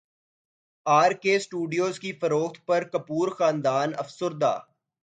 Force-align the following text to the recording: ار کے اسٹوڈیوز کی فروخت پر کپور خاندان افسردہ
ار 0.85 1.11
کے 1.21 1.35
اسٹوڈیوز 1.35 1.99
کی 1.99 2.11
فروخت 2.13 2.65
پر 2.65 2.83
کپور 2.87 3.27
خاندان 3.29 3.91
افسردہ 3.97 4.57